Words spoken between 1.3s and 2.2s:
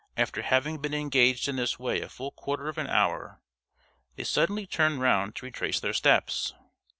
in this way a